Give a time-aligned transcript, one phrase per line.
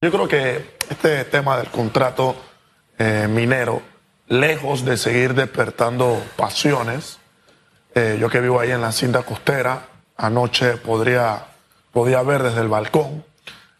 [0.00, 2.36] Yo creo que este tema del contrato
[2.98, 3.82] eh, minero,
[4.28, 7.18] lejos de seguir despertando pasiones,
[7.96, 11.46] eh, yo que vivo ahí en la cinta costera, anoche podría,
[11.90, 13.24] podía ver desde el balcón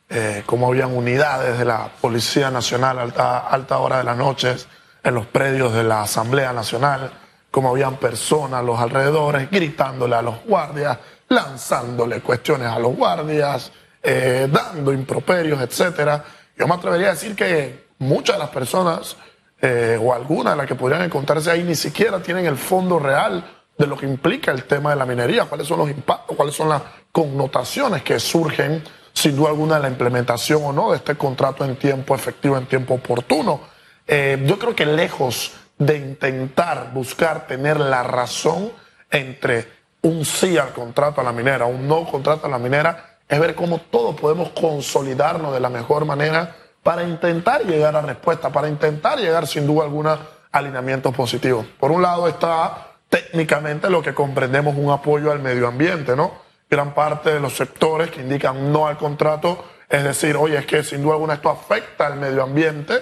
[0.08, 4.66] eh, cómo habían unidades de la Policía Nacional a alta, hora de las noches
[5.04, 7.12] en los predios de la Asamblea Nacional,
[7.52, 10.98] cómo habían personas a los alrededores gritándole a los guardias,
[11.28, 13.70] lanzándole cuestiones a los guardias,
[14.02, 16.24] eh, dando improperios, etcétera.
[16.56, 19.16] Yo me atrevería a decir que muchas de las personas,
[19.60, 23.44] eh, o algunas de las que podrían encontrarse ahí, ni siquiera tienen el fondo real
[23.76, 26.68] de lo que implica el tema de la minería, cuáles son los impactos, cuáles son
[26.68, 26.82] las
[27.12, 28.82] connotaciones que surgen,
[29.12, 32.66] sin duda alguna, de la implementación o no de este contrato en tiempo efectivo, en
[32.66, 33.60] tiempo oportuno.
[34.06, 38.72] Eh, yo creo que lejos de intentar buscar tener la razón
[39.10, 39.68] entre
[40.02, 43.54] un sí al contrato a la minera, un no contrato a la minera, es ver
[43.54, 49.18] cómo todos podemos consolidarnos de la mejor manera para intentar llegar a respuesta, para intentar
[49.18, 51.66] llegar sin duda alguna a alineamientos positivos.
[51.78, 56.32] Por un lado está técnicamente lo que comprendemos un apoyo al medio ambiente, ¿no?
[56.70, 60.82] Gran parte de los sectores que indican no al contrato, es decir, oye, es que
[60.82, 62.94] sin duda alguna esto afecta al medio ambiente,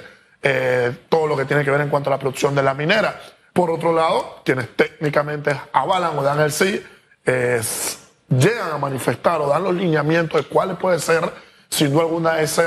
[0.42, 3.20] eh, todo lo que tiene que ver en cuanto a la producción de la minera.
[3.52, 6.84] Por otro lado, quienes técnicamente avalan o dan el sí,
[7.24, 11.32] es llegan a manifestar o dan los lineamientos de cuáles puede ser,
[11.68, 12.64] sin duda alguna, ese,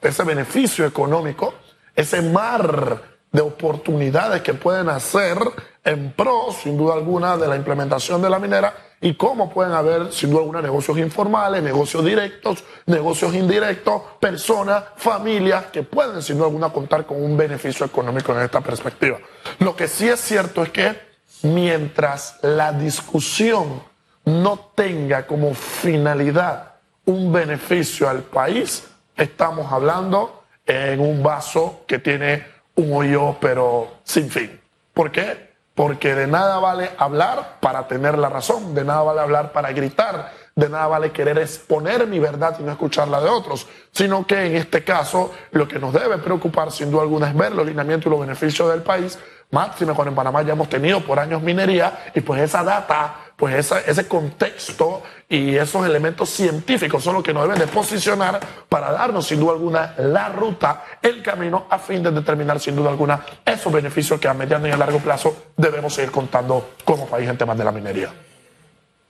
[0.00, 1.54] ese beneficio económico,
[1.94, 5.38] ese mar de oportunidades que pueden hacer
[5.84, 10.12] en pro, sin duda alguna, de la implementación de la minera y cómo pueden haber,
[10.12, 16.46] sin duda alguna, negocios informales, negocios directos, negocios indirectos, personas, familias que pueden, sin duda
[16.46, 19.18] alguna, contar con un beneficio económico en esta perspectiva.
[19.60, 21.00] Lo que sí es cierto es que
[21.42, 23.82] mientras la discusión
[24.28, 26.74] no tenga como finalidad
[27.06, 34.28] un beneficio al país, estamos hablando en un vaso que tiene un hoyo pero sin
[34.30, 34.60] fin.
[34.92, 35.48] ¿Por qué?
[35.74, 40.32] Porque de nada vale hablar para tener la razón, de nada vale hablar para gritar,
[40.54, 44.44] de nada vale querer exponer mi verdad y no escuchar la de otros, sino que
[44.44, 48.06] en este caso lo que nos debe preocupar sin duda alguna es ver los lineamientos
[48.06, 49.18] y los beneficios del país,
[49.50, 53.54] máximo cuando en Panamá ya hemos tenido por años minería y pues esa data pues
[53.54, 58.90] esa, ese contexto y esos elementos científicos son los que nos deben de posicionar para
[58.90, 63.24] darnos sin duda alguna la ruta, el camino a fin de determinar sin duda alguna
[63.46, 67.38] esos beneficios que a mediano y a largo plazo debemos seguir contando como país en
[67.38, 68.12] temas de la minería.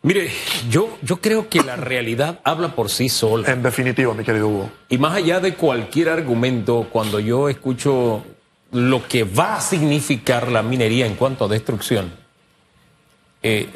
[0.03, 0.31] Mire,
[0.69, 3.51] yo, yo creo que la realidad habla por sí sola.
[3.51, 4.71] En definitivo, mi querido Hugo.
[4.91, 8.23] Y más allá de cualquier argumento, cuando yo escucho
[8.73, 12.13] lo que va a significar la minería en cuanto a destrucción,
[13.43, 13.71] eh,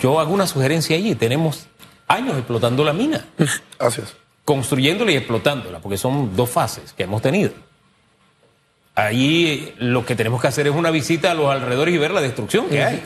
[0.00, 1.14] yo hago una sugerencia allí.
[1.14, 1.66] Tenemos
[2.06, 3.24] años explotando la mina.
[3.78, 4.14] Gracias.
[4.44, 7.52] Construyéndola y explotándola, porque son dos fases que hemos tenido.
[8.94, 12.20] Ahí lo que tenemos que hacer es una visita a los alrededores y ver la
[12.20, 13.00] destrucción que hay.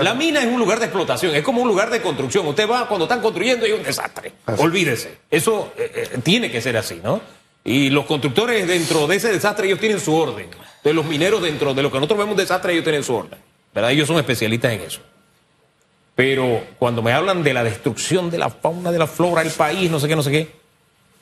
[0.00, 2.46] la mina es un lugar de explotación, es como un lugar de construcción.
[2.46, 4.32] Usted va cuando están construyendo y hay un desastre.
[4.56, 5.18] Olvídese.
[5.30, 7.20] Eso eh, eh, tiene que ser así, ¿no?
[7.62, 10.46] Y los constructores dentro de ese desastre ellos tienen su orden.
[10.46, 13.38] Entonces los mineros dentro de lo que nosotros vemos desastre ellos tienen su orden.
[13.74, 13.90] ¿Verdad?
[13.90, 15.00] Ellos son especialistas en eso.
[16.14, 19.90] Pero cuando me hablan de la destrucción de la fauna, de la flora del país,
[19.90, 20.52] no sé qué, no sé qué,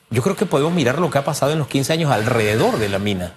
[0.09, 2.89] yo creo que podemos mirar lo que ha pasado en los 15 años alrededor de
[2.89, 3.33] la mina.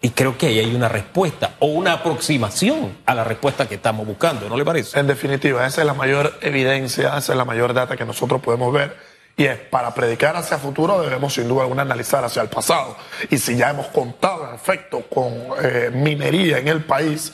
[0.00, 4.06] Y creo que ahí hay una respuesta o una aproximación a la respuesta que estamos
[4.06, 4.98] buscando, ¿no le parece?
[4.98, 8.72] En definitiva, esa es la mayor evidencia, esa es la mayor data que nosotros podemos
[8.72, 8.96] ver.
[9.36, 12.96] Y es, para predicar hacia el futuro debemos sin duda alguna analizar hacia el pasado.
[13.30, 15.32] Y si ya hemos contado en efecto con
[15.62, 17.32] eh, minería en el país,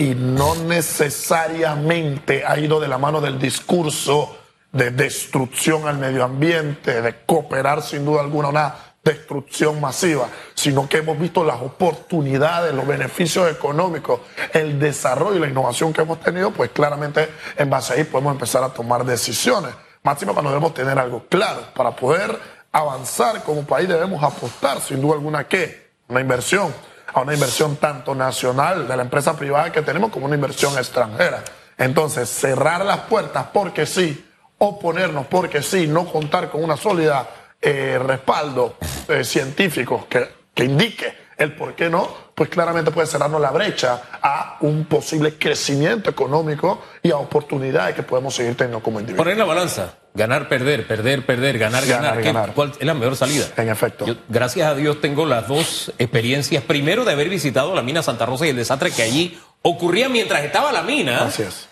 [0.00, 4.34] y no necesariamente ha ido de la mano del discurso
[4.72, 8.74] de destrucción al medio ambiente, de cooperar sin duda alguna una
[9.04, 14.20] destrucción masiva, sino que hemos visto las oportunidades, los beneficios económicos,
[14.54, 17.28] el desarrollo y la innovación que hemos tenido, pues claramente
[17.58, 19.74] en base a ahí podemos empezar a tomar decisiones.
[20.02, 21.60] Máximo cuando debemos tener algo claro.
[21.74, 22.38] Para poder
[22.72, 26.72] avanzar como país debemos apostar sin duda alguna que una inversión
[27.12, 31.42] a una inversión tanto nacional de la empresa privada que tenemos como una inversión extranjera.
[31.76, 34.26] Entonces, cerrar las puertas porque sí,
[34.58, 37.28] oponernos porque sí, no contar con una sólida
[37.60, 38.76] eh, respaldo
[39.08, 44.02] eh, científico que, que indique el por qué no, pues claramente puede cerrarnos la brecha
[44.22, 49.24] a un posible crecimiento económico y a oportunidades que podemos seguir teniendo como individuos.
[49.24, 49.94] Poner la balanza.
[50.12, 52.52] Ganar, perder, perder, perder, ganar, ganar.
[52.52, 53.46] ¿Cuál es la mejor salida?
[53.56, 54.06] En efecto.
[54.28, 56.64] gracias a Dios tengo las dos experiencias.
[56.64, 60.42] Primero de haber visitado la mina Santa Rosa y el desastre que allí ocurría mientras
[60.42, 61.28] estaba la mina.
[61.28, 61.68] Es.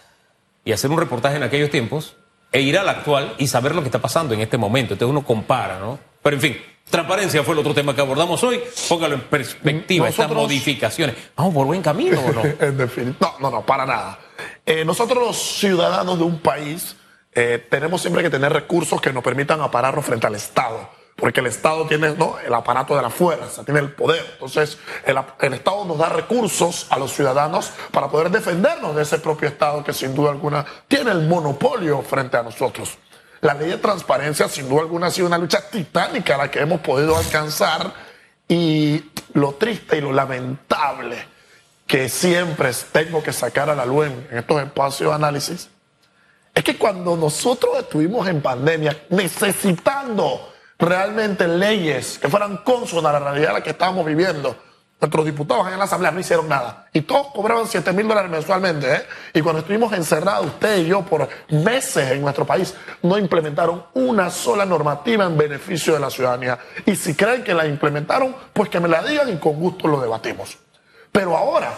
[0.64, 2.16] Y hacer un reportaje en aquellos tiempos
[2.52, 4.94] e ir al actual y saber lo que está pasando en este momento.
[4.94, 5.98] Entonces uno compara, ¿no?
[6.22, 6.56] Pero en fin,
[6.90, 8.60] Transparencia fue el otro tema que abordamos hoy.
[8.88, 11.16] Póngalo en perspectiva, estas modificaciones.
[11.36, 12.42] ¿Vamos por buen camino o no?
[13.20, 14.18] no, no, no, para nada.
[14.64, 16.96] Eh, nosotros los ciudadanos de un país
[17.32, 20.88] eh, tenemos siempre que tener recursos que nos permitan apararnos frente al Estado.
[21.16, 22.38] Porque el Estado tiene ¿no?
[22.38, 24.24] el aparato de la fuerza, tiene el poder.
[24.34, 29.18] Entonces, el, el Estado nos da recursos a los ciudadanos para poder defendernos de ese
[29.18, 32.98] propio Estado que sin duda alguna tiene el monopolio frente a nosotros.
[33.40, 36.80] La ley de transparencia, sin duda alguna, ha sido una lucha titánica la que hemos
[36.80, 37.92] podido alcanzar
[38.48, 39.04] y
[39.34, 41.16] lo triste y lo lamentable
[41.86, 45.70] que siempre tengo que sacar a la luz en, estos espacios de análisis
[46.58, 53.30] es que cuando nosotros estuvimos en pandemia necesitando realmente leyes que fueran consonas a la
[53.30, 54.56] realidad en la que estábamos viviendo,
[55.00, 56.88] Nuestros diputados en la Asamblea no hicieron nada.
[56.92, 58.92] Y todos cobraban 7 mil dólares mensualmente.
[58.92, 59.06] ¿eh?
[59.32, 64.28] Y cuando estuvimos encerrados, usted y yo, por meses en nuestro país, no implementaron una
[64.28, 66.58] sola normativa en beneficio de la ciudadanía.
[66.84, 70.00] Y si creen que la implementaron, pues que me la digan y con gusto lo
[70.00, 70.58] debatimos.
[71.12, 71.72] Pero ahora,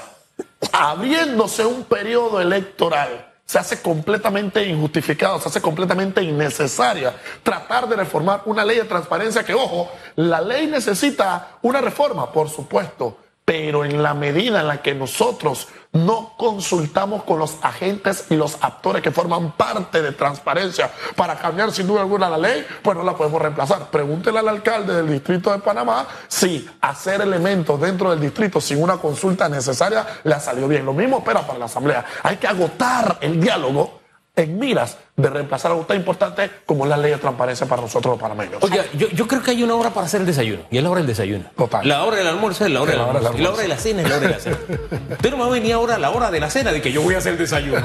[0.73, 7.13] abriéndose un periodo electoral, se hace completamente injustificado, se hace completamente innecesaria
[7.43, 12.49] tratar de reformar una ley de transparencia que, ojo, la ley necesita una reforma, por
[12.49, 13.19] supuesto,
[13.51, 18.57] pero en la medida en la que nosotros no consultamos con los agentes y los
[18.61, 23.03] actores que forman parte de transparencia para cambiar sin duda alguna la ley, pues no
[23.03, 23.91] la podemos reemplazar.
[23.91, 28.99] Pregúntele al alcalde del distrito de Panamá si hacer elementos dentro del distrito sin una
[28.99, 30.87] consulta necesaria le ha salido bien.
[30.87, 32.05] Lo mismo espera para la Asamblea.
[32.23, 34.00] Hay que agotar el diálogo
[34.37, 38.21] en miras de reemplazar algo tan importante como la ley de transparencia para nosotros los
[38.21, 38.63] panameños.
[38.63, 40.91] Oiga, yo, yo, creo que hay una hora para hacer el desayuno, y es la
[40.91, 41.45] hora del desayuno.
[41.57, 41.87] Total.
[41.87, 44.03] La hora del almuerzo es la hora, del almuerzo, y la hora de la cena
[44.03, 44.57] es la hora de la cena.
[45.11, 46.93] Usted no me va a venir ahora a la hora de la cena de que
[46.93, 47.83] yo voy a hacer el desayuno.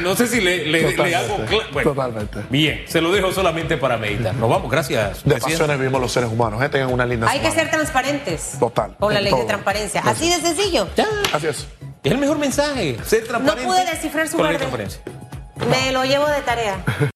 [0.00, 1.38] no sé si le, le, hago
[1.72, 2.40] bueno, Totalmente.
[2.50, 4.34] Bien, se lo dejo solamente para meditar.
[4.34, 5.24] Nos vamos, gracias.
[5.24, 6.68] De pasiones vivimos los seres humanos, ¿eh?
[6.68, 8.56] tengan una linda Hay que ser transparentes.
[8.58, 8.96] Total.
[8.98, 10.02] Con la ley de transparencia.
[10.04, 10.88] Así de sencillo.
[10.96, 11.06] Ya.
[11.32, 11.66] Así es.
[12.04, 13.64] Es el mejor mensaje, ser transparente.
[13.64, 15.02] No pude descifrar su con la ley de transparencia.
[15.66, 16.82] Me lo llevo de tarea.